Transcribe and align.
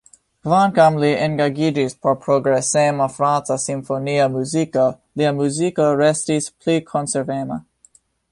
Kvankam 0.45 0.95
li 1.01 1.09
engaĝiĝis 1.25 1.95
por 2.05 2.15
progresema 2.23 3.07
franca 3.17 3.57
simfonia 3.65 4.25
muziko, 4.37 4.87
lia 5.21 5.35
muziko 5.41 5.89
restis 6.03 6.51
pli 6.63 6.79
konservema. 6.91 7.63